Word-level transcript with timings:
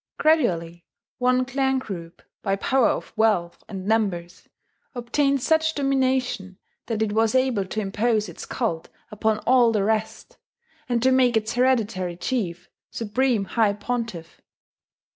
Gradually 0.17 0.83
one 1.19 1.45
clan 1.45 1.77
group, 1.77 2.23
by 2.41 2.55
power 2.55 2.87
of 2.89 3.13
wealth 3.15 3.63
and 3.69 3.85
numbers, 3.85 4.49
obtained 4.95 5.43
such 5.43 5.75
domination 5.75 6.57
that 6.87 7.03
it 7.03 7.13
was 7.13 7.35
able 7.35 7.65
to 7.65 7.79
impose 7.81 8.27
its 8.27 8.47
cult 8.47 8.89
upon 9.11 9.37
all 9.45 9.71
the 9.71 9.83
rest, 9.83 10.37
and 10.89 11.03
to 11.03 11.11
make 11.11 11.37
its 11.37 11.53
hereditary 11.53 12.15
chief 12.17 12.67
Supreme 12.89 13.45
High 13.45 13.73
Pontiff. 13.73 14.41